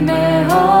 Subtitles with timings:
[0.00, 0.52] may hold.
[0.52, 0.77] Oh.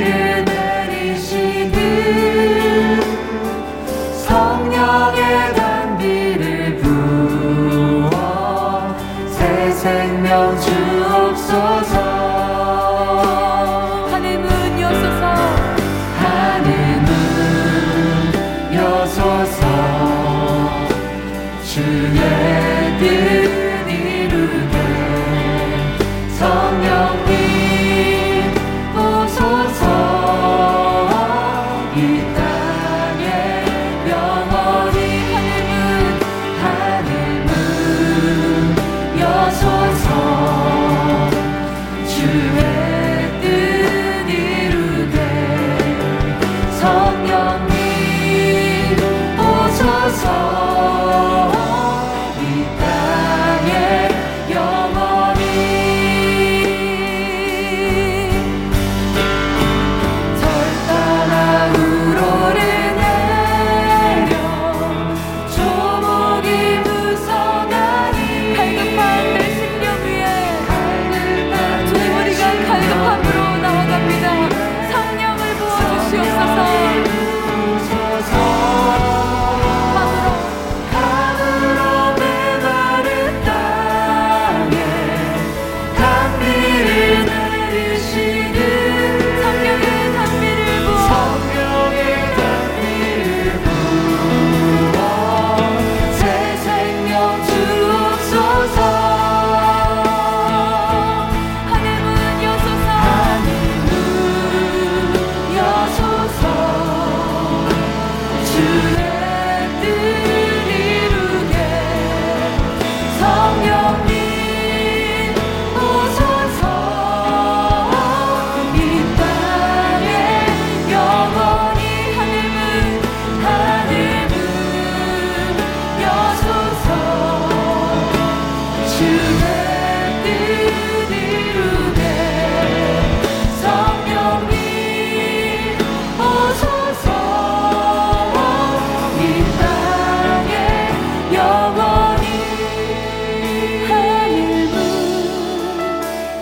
[0.00, 0.31] る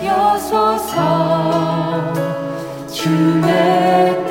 [0.03, 0.97] 여소서.
[2.87, 4.30] 주의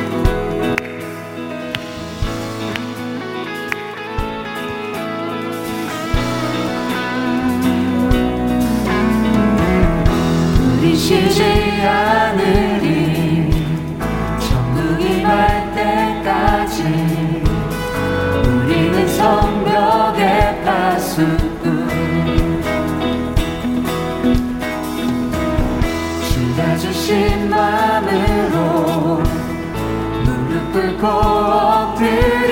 [32.03, 32.50] 엎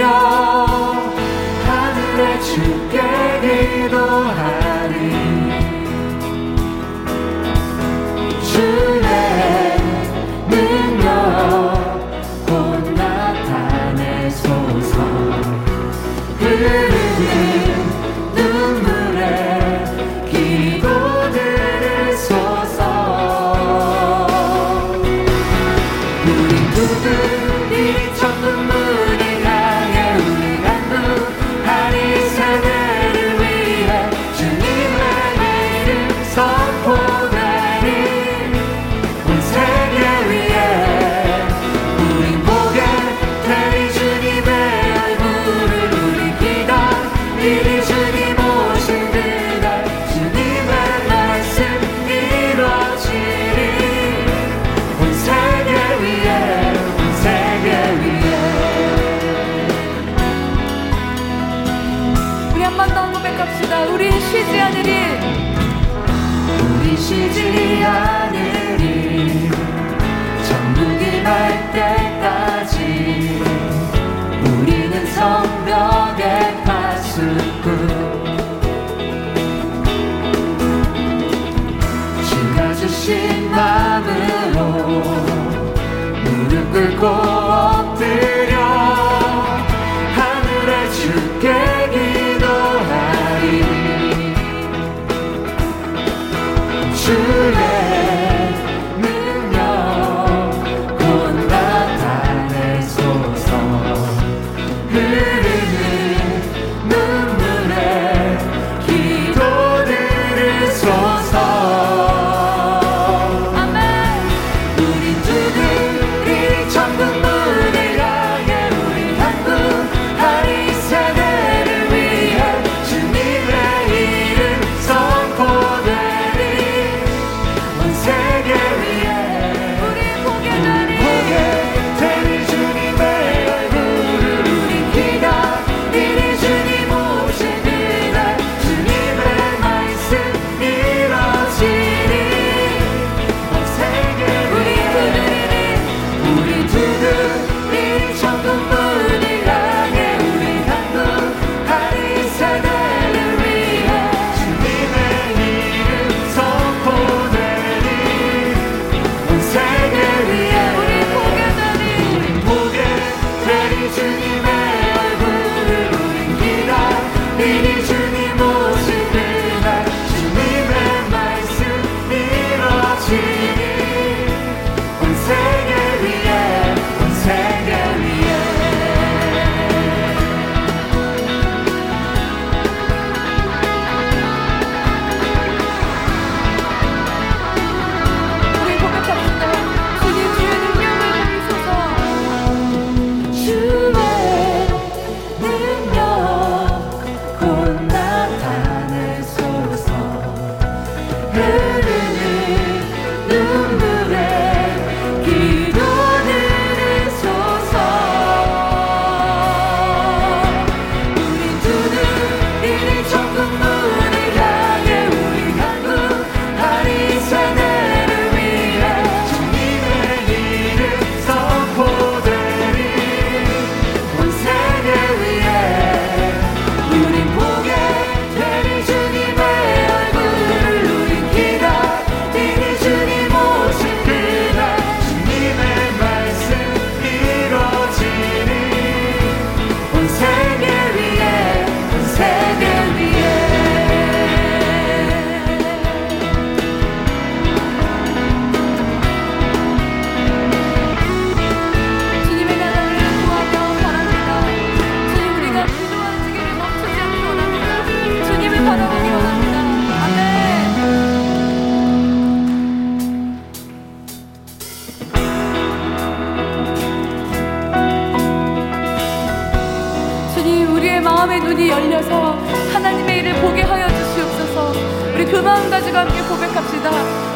[271.59, 272.37] 문이 열려서
[272.71, 274.71] 하나님의 일을 보게 하여 주시옵소서.
[275.13, 276.89] 우리 그 마음 가지고 함께 고백합시다.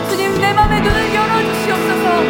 [0.07, 2.21] 주님 내 맘의 눈을 열어주시옵소서.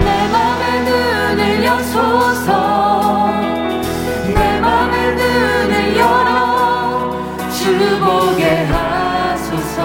[0.00, 3.30] 내 맘의 눈을 열소서.
[4.34, 7.12] 내 맘의 눈을 열어
[7.52, 9.78] 주 보게 하소서.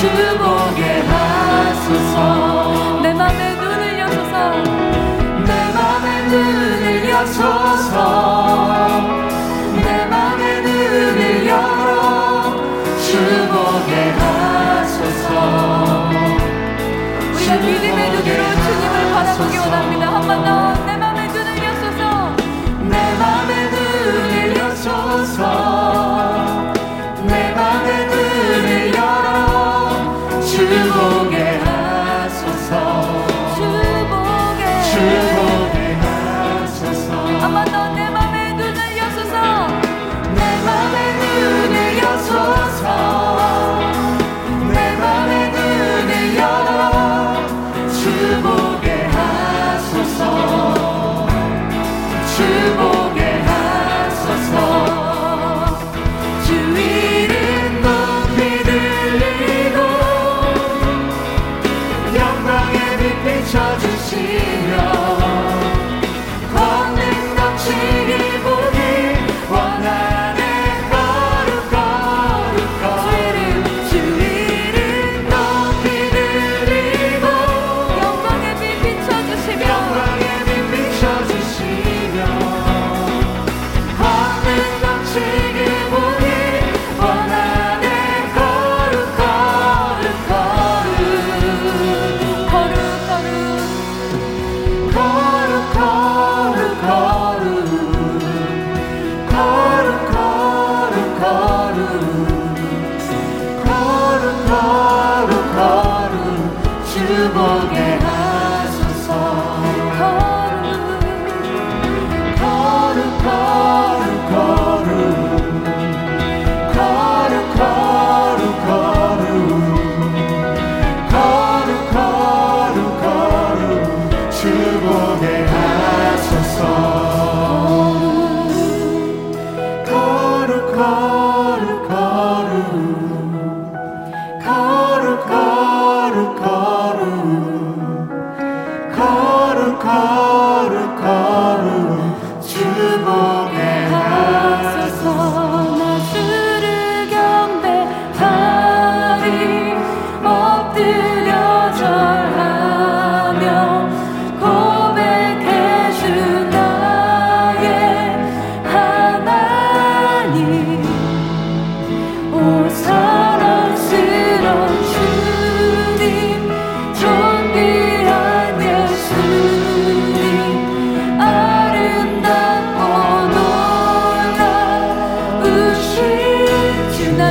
[0.00, 1.17] 주 보게 하소서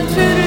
[0.07, 0.46] 사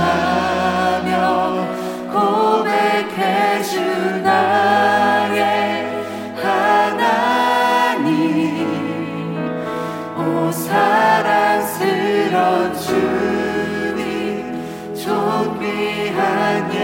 [16.21, 16.80] companion.